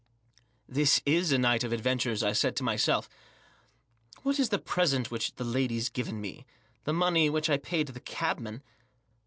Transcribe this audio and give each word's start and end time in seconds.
"This 0.67 0.99
is 1.05 1.31
a 1.31 1.37
night 1.37 1.63
of 1.63 1.71
adventures," 1.71 2.23
I 2.23 2.33
said 2.33 2.55
to 2.55 2.63
myself. 2.63 3.07
"What 4.23 4.39
is 4.39 4.49
the 4.49 4.57
present 4.57 5.11
which 5.11 5.35
the 5.35 5.43
lady's 5.43 5.89
given 5.89 6.19
me; 6.19 6.43
the 6.85 6.91
money 6.93 7.29
which 7.29 7.51
I 7.51 7.57
paid 7.57 7.89
the 7.89 7.99
cabman 7.99 8.63